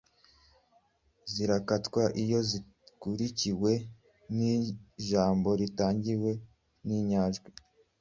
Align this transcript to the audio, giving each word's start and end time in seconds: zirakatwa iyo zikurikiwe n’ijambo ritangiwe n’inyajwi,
zirakatwa 1.33 2.03
iyo 2.23 2.39
zikurikiwe 2.49 3.71
n’ijambo 4.35 5.49
ritangiwe 5.59 6.31
n’inyajwi, 6.85 7.49